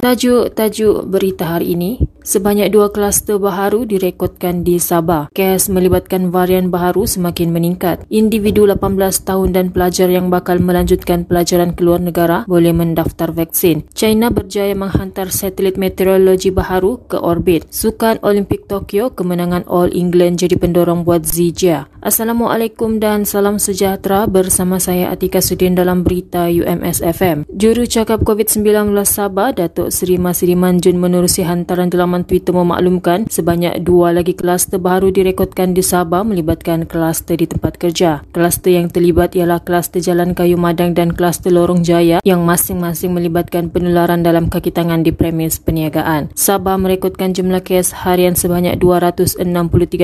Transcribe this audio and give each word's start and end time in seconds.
Tajuk-tajuk 0.00 1.04
berita 1.12 1.60
hari 1.60 1.76
ini, 1.76 2.00
sebanyak 2.24 2.72
dua 2.74 2.92
kluster 2.92 3.40
baharu 3.40 3.86
direkodkan 3.86 4.66
di 4.66 4.76
Sabah. 4.76 5.30
Kes 5.32 5.70
melibatkan 5.70 6.28
varian 6.34 6.68
baharu 6.68 7.06
semakin 7.06 7.54
meningkat. 7.54 8.02
Individu 8.10 8.66
18 8.66 8.98
tahun 9.22 9.48
dan 9.54 9.66
pelajar 9.70 10.10
yang 10.10 10.28
bakal 10.28 10.58
melanjutkan 10.58 11.24
pelajaran 11.24 11.72
ke 11.72 11.80
luar 11.86 12.02
negara 12.02 12.42
boleh 12.50 12.74
mendaftar 12.74 13.30
vaksin. 13.30 13.86
China 13.94 14.34
berjaya 14.34 14.74
menghantar 14.74 15.30
satelit 15.30 15.78
meteorologi 15.78 16.50
baharu 16.50 17.00
ke 17.06 17.16
orbit. 17.16 17.68
Sukan 17.70 18.18
Olimpik 18.26 18.66
Tokyo, 18.66 19.14
kemenangan 19.14 19.64
All 19.70 19.92
England 19.94 20.42
jadi 20.42 20.56
pendorong 20.58 21.06
buat 21.06 21.24
Zijia. 21.24 21.86
Assalamualaikum 22.00 22.96
dan 22.96 23.28
salam 23.28 23.60
sejahtera 23.60 24.24
bersama 24.24 24.80
saya 24.80 25.12
Atika 25.12 25.44
Sudin 25.44 25.76
dalam 25.76 26.00
berita 26.00 26.48
UMS 26.48 27.04
FM. 27.04 27.44
Juru 27.52 27.84
cakap 27.84 28.24
COVID-19 28.24 28.96
Sabah, 29.04 29.52
Datuk 29.52 29.92
Seri 29.92 30.16
Masri 30.16 30.56
Manjun 30.56 30.96
menerusi 30.96 31.44
hantaran 31.44 31.92
di 31.92 32.00
laman 32.20 32.28
Twitter 32.28 32.52
memaklumkan 32.52 33.18
sebanyak 33.32 33.80
dua 33.80 34.12
lagi 34.12 34.36
kluster 34.36 34.76
baru 34.76 35.08
direkodkan 35.08 35.72
di 35.72 35.80
Sabah 35.80 36.20
melibatkan 36.20 36.84
kluster 36.84 37.40
di 37.40 37.48
tempat 37.48 37.80
kerja. 37.80 38.20
Kluster 38.36 38.76
yang 38.76 38.92
terlibat 38.92 39.32
ialah 39.32 39.64
kluster 39.64 40.04
Jalan 40.04 40.36
Kayu 40.36 40.60
Madang 40.60 40.92
dan 40.92 41.16
kluster 41.16 41.48
Lorong 41.48 41.80
Jaya 41.80 42.20
yang 42.20 42.44
masing-masing 42.44 43.16
melibatkan 43.16 43.72
penularan 43.72 44.20
dalam 44.20 44.52
kaki 44.52 44.68
tangan 44.68 45.00
di 45.00 45.16
premis 45.16 45.56
perniagaan. 45.56 46.28
Sabah 46.36 46.76
merekodkan 46.76 47.32
jumlah 47.32 47.64
kes 47.64 48.04
harian 48.04 48.36
sebanyak 48.36 48.76
263 48.76 49.40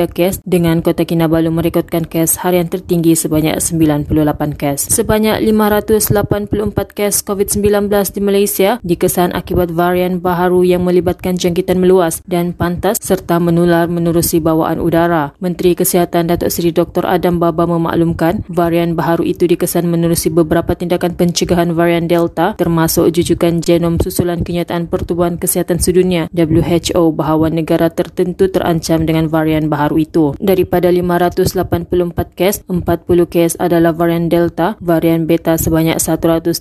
kes 0.08 0.40
dengan 0.48 0.80
Kota 0.80 1.04
Kinabalu 1.04 1.52
merekodkan 1.52 2.08
kes 2.08 2.40
harian 2.40 2.72
tertinggi 2.72 3.12
sebanyak 3.12 3.60
98 3.60 4.56
kes. 4.56 4.88
Sebanyak 4.88 5.44
584 5.44 6.96
kes 6.96 7.20
COVID-19 7.28 7.92
di 7.92 8.20
Malaysia 8.24 8.70
dikesan 8.80 9.36
akibat 9.36 9.68
varian 9.68 10.24
baharu 10.24 10.64
yang 10.64 10.80
melibatkan 10.86 11.36
jangkitan 11.36 11.76
meluas 11.76 11.95
dan 12.24 12.54
pantas 12.54 12.96
serta 13.02 13.42
menular 13.42 13.90
menerusi 13.90 14.38
bawaan 14.38 14.78
udara. 14.78 15.34
Menteri 15.42 15.74
Kesihatan 15.76 16.30
Datuk 16.30 16.48
Seri 16.48 16.70
Dr. 16.70 17.04
Adam 17.04 17.42
Baba 17.42 17.68
memaklumkan 17.68 18.46
varian 18.48 18.94
baharu 18.94 19.26
itu 19.26 19.44
dikesan 19.50 19.90
menerusi 19.90 20.30
beberapa 20.30 20.78
tindakan 20.78 21.18
pencegahan 21.18 21.74
varian 21.74 22.08
Delta 22.08 22.54
termasuk 22.54 23.10
jujukan 23.10 23.58
genom 23.58 23.98
susulan 23.98 24.46
kenyataan 24.46 24.88
Pertubuhan 24.88 25.36
Kesihatan 25.36 25.82
Sedunia 25.82 26.30
WHO 26.30 27.12
bahawa 27.12 27.50
negara 27.50 27.90
tertentu 27.90 28.48
terancam 28.48 29.04
dengan 29.04 29.26
varian 29.26 29.66
baharu 29.66 30.06
itu. 30.06 30.24
Daripada 30.38 30.88
584 30.94 32.38
kes, 32.38 32.64
40 32.70 33.26
kes 33.26 33.58
adalah 33.58 33.90
varian 33.90 34.32
Delta, 34.32 34.78
varian 34.78 35.26
Beta 35.26 35.58
sebanyak 35.58 35.98
136 35.98 36.54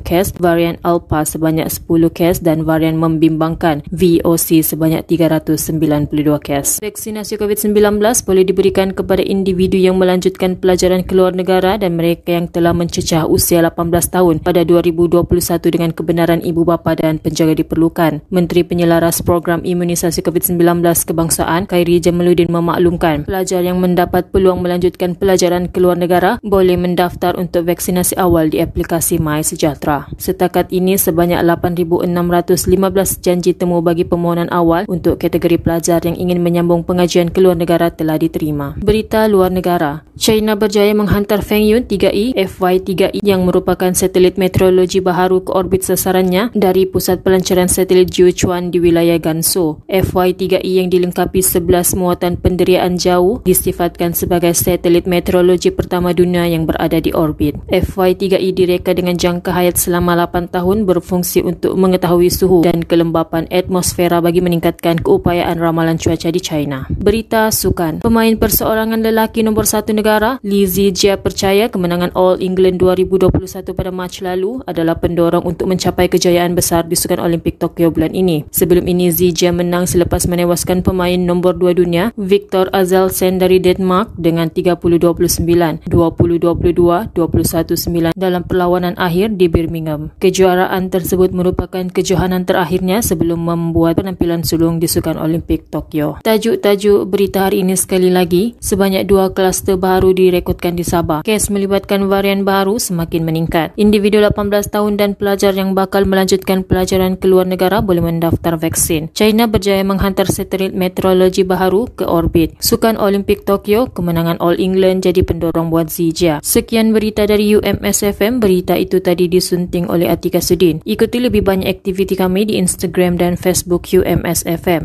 kes, 0.00 0.26
varian 0.40 0.80
Alpha 0.80 1.28
sebanyak 1.28 1.68
10 1.68 2.08
kes 2.10 2.22
kes 2.22 2.44
dan 2.44 2.62
varian 2.62 3.00
membimbangkan 3.00 3.82
VOC 3.90 4.51
sebanyak 4.60 5.08
392 5.08 6.12
kes. 6.44 6.84
Vaksinasi 6.84 7.40
COVID-19 7.40 7.96
boleh 8.28 8.44
diberikan 8.44 8.92
kepada 8.92 9.24
individu 9.24 9.80
yang 9.80 9.96
melanjutkan 9.96 10.60
pelajaran 10.60 11.00
ke 11.00 11.16
luar 11.16 11.32
negara 11.32 11.80
dan 11.80 11.96
mereka 11.96 12.36
yang 12.36 12.52
telah 12.52 12.76
mencecah 12.76 13.24
usia 13.24 13.64
18 13.64 13.88
tahun 13.88 14.44
pada 14.44 14.68
2021 14.68 15.24
dengan 15.72 15.90
kebenaran 15.96 16.44
ibu 16.44 16.68
bapa 16.68 16.92
dan 16.92 17.16
penjaga 17.16 17.56
diperlukan. 17.56 18.20
Menteri 18.28 18.60
Penyelaras 18.68 19.24
Program 19.24 19.64
Imunisasi 19.64 20.20
COVID-19 20.20 20.84
Kebangsaan 21.08 21.64
Khairi 21.64 22.04
Jamaluddin 22.04 22.52
memaklumkan 22.52 23.24
pelajar 23.24 23.64
yang 23.64 23.80
mendapat 23.80 24.28
peluang 24.28 24.60
melanjutkan 24.60 25.16
pelajaran 25.16 25.72
ke 25.72 25.80
luar 25.80 25.96
negara 25.96 26.36
boleh 26.44 26.76
mendaftar 26.76 27.40
untuk 27.40 27.64
vaksinasi 27.64 28.20
awal 28.20 28.52
di 28.52 28.60
aplikasi 28.60 29.16
MySejahtera. 29.16 30.12
Setakat 30.20 30.68
ini 30.74 31.00
sebanyak 31.00 31.40
8,600 31.40 32.42
615 32.66 33.22
janji 33.22 33.52
temu 33.52 33.84
bagi 33.84 34.02
permohonan 34.02 34.41
awal 34.48 34.88
untuk 34.88 35.20
kategori 35.20 35.60
pelajar 35.60 36.00
yang 36.08 36.16
ingin 36.16 36.40
menyambung 36.40 36.86
pengajian 36.88 37.28
ke 37.28 37.42
luar 37.44 37.60
negara 37.60 37.92
telah 37.92 38.16
diterima. 38.16 38.80
Berita 38.80 39.28
luar 39.28 39.52
negara. 39.52 40.08
China 40.16 40.54
berjaya 40.54 40.94
menghantar 40.96 41.42
Feng 41.44 41.66
Yun 41.66 41.84
3E 41.84 42.32
FY3E 42.38 43.20
yang 43.26 43.42
merupakan 43.44 43.90
satelit 43.92 44.38
meteorologi 44.38 45.02
baharu 45.02 45.42
ke 45.42 45.50
orbit 45.50 45.82
sasarannya 45.82 46.54
dari 46.54 46.86
pusat 46.86 47.26
pelancaran 47.26 47.66
satelit 47.66 48.08
Jiuquan 48.08 48.70
di 48.70 48.78
wilayah 48.78 49.18
Gansu. 49.18 49.82
FY3E 49.90 50.62
yang 50.62 50.88
dilengkapi 50.88 51.42
11 51.42 51.98
muatan 51.98 52.38
penderiaan 52.38 52.94
jauh 52.96 53.42
disifatkan 53.42 54.14
sebagai 54.14 54.54
satelit 54.54 55.10
meteorologi 55.10 55.74
pertama 55.74 56.14
dunia 56.14 56.46
yang 56.46 56.70
berada 56.70 57.02
di 57.02 57.10
orbit. 57.10 57.58
FY3E 57.66 58.54
direka 58.54 58.94
dengan 58.94 59.18
jangka 59.18 59.50
hayat 59.50 59.74
selama 59.74 60.14
8 60.30 60.54
tahun 60.54 60.86
berfungsi 60.86 61.42
untuk 61.42 61.74
mengetahui 61.74 62.30
suhu 62.30 62.62
dan 62.62 62.86
kelembapan 62.86 63.50
atmosfera 63.50 64.22
bagi 64.22 64.31
meningkatkan 64.38 65.02
keupayaan 65.02 65.58
ramalan 65.58 65.98
cuaca 65.98 66.30
di 66.30 66.38
China. 66.38 66.86
Berita 66.86 67.50
sukan. 67.50 68.06
Pemain 68.06 68.30
perseorangan 68.38 69.02
lelaki 69.02 69.42
nombor 69.42 69.66
satu 69.66 69.90
negara, 69.90 70.38
Li 70.46 70.62
Zijia 70.62 71.18
percaya 71.18 71.66
kemenangan 71.66 72.14
All 72.14 72.38
England 72.38 72.78
2021 72.78 73.74
pada 73.74 73.90
Mac 73.90 74.14
lalu 74.22 74.62
adalah 74.70 74.94
pendorong 75.02 75.42
untuk 75.42 75.66
mencapai 75.66 76.06
kejayaan 76.06 76.54
besar 76.54 76.86
di 76.86 76.94
Sukan 76.94 77.18
Olimpik 77.18 77.58
Tokyo 77.58 77.90
bulan 77.90 78.14
ini. 78.14 78.46
Sebelum 78.54 78.86
ini, 78.86 79.10
Zijia 79.10 79.50
menang 79.50 79.90
selepas 79.90 80.30
menewaskan 80.30 80.86
pemain 80.86 81.18
nombor 81.18 81.58
dua 81.58 81.74
dunia, 81.74 82.14
Victor 82.14 82.70
Azelsen 82.70 83.40
dari 83.40 83.58
Denmark 83.58 84.14
dengan 84.14 84.46
30-29, 84.52 85.88
20-22, 85.90 87.16
21-9 87.16 88.14
dalam 88.14 88.46
perlawanan 88.46 88.94
akhir 89.00 89.34
di 89.40 89.48
Birmingham. 89.48 90.14
Kejuaraan 90.20 90.92
tersebut 90.92 91.32
merupakan 91.32 91.88
ke 91.88 92.02
kejohanan 92.02 92.42
terakhirnya 92.42 92.98
sebelum 92.98 93.46
membuat 93.46 93.94
penampilan 93.94 94.21
sulung 94.46 94.78
di 94.78 94.86
Sukan 94.86 95.18
Olimpik 95.18 95.66
Tokyo. 95.66 96.22
Tajuk-tajuk 96.22 97.10
berita 97.10 97.50
hari 97.50 97.66
ini 97.66 97.74
sekali 97.74 98.08
lagi, 98.08 98.54
sebanyak 98.62 99.10
dua 99.10 99.34
kluster 99.34 99.74
baru 99.74 100.14
direkodkan 100.14 100.78
di 100.78 100.86
Sabah. 100.86 101.26
Kes 101.26 101.50
melibatkan 101.50 102.06
varian 102.06 102.46
baru 102.46 102.78
semakin 102.78 103.26
meningkat. 103.26 103.74
Individu 103.74 104.22
18 104.22 104.70
tahun 104.70 104.94
dan 104.94 105.18
pelajar 105.18 105.50
yang 105.58 105.74
bakal 105.74 106.06
melanjutkan 106.06 106.62
pelajaran 106.62 107.18
ke 107.18 107.26
luar 107.26 107.50
negara 107.50 107.82
boleh 107.82 108.00
mendaftar 108.00 108.54
vaksin. 108.54 109.10
China 109.10 109.50
berjaya 109.50 109.82
menghantar 109.82 110.30
satelit 110.30 110.70
meteorologi 110.70 111.42
baru 111.42 111.90
ke 111.90 112.06
orbit. 112.06 112.54
Sukan 112.62 112.94
Olimpik 112.94 113.42
Tokyo, 113.42 113.90
kemenangan 113.90 114.38
All 114.38 114.62
England 114.62 115.02
jadi 115.02 115.26
pendorong 115.26 115.74
buat 115.74 115.90
Zijia. 115.90 116.38
Sekian 116.46 116.94
berita 116.94 117.26
dari 117.26 117.58
UMSFM. 117.58 118.38
Berita 118.38 118.78
itu 118.78 119.02
tadi 119.02 119.26
disunting 119.26 119.90
oleh 119.90 120.06
Atika 120.06 120.38
Sudin. 120.38 120.78
Ikuti 120.86 121.18
lebih 121.18 121.42
banyak 121.42 121.66
aktiviti 121.66 122.14
kami 122.14 122.46
di 122.46 122.60
Instagram 122.60 123.18
dan 123.18 123.34
Facebook 123.34 123.88
UMSFM. 123.90 124.11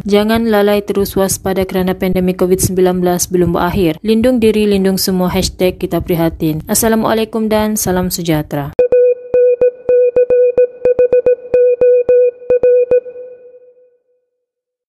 Jangan 0.06 0.48
lalai 0.48 0.86
terus 0.86 1.18
waspada 1.18 1.68
kerana 1.68 1.98
pandemik 1.98 2.40
COVID-19 2.40 3.04
belum 3.34 3.50
berakhir. 3.52 4.00
Lindung 4.06 4.38
diri, 4.38 4.70
lindung 4.70 5.02
semua. 5.02 5.28
Hashtag 5.34 5.82
kita 5.82 6.00
prihatin. 6.00 6.64
Assalamualaikum 6.70 7.52
dan 7.52 7.76
salam 7.76 8.14
sejahtera. 8.14 8.77